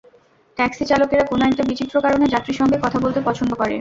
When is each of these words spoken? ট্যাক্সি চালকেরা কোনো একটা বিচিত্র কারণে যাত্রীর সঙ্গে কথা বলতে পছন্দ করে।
ট্যাক্সি 0.57 0.83
চালকেরা 0.85 1.23
কোনো 1.25 1.43
একটা 1.45 1.63
বিচিত্র 1.69 1.95
কারণে 2.05 2.25
যাত্রীর 2.33 2.59
সঙ্গে 2.59 2.77
কথা 2.83 2.97
বলতে 3.03 3.19
পছন্দ 3.27 3.51
করে। 3.53 3.69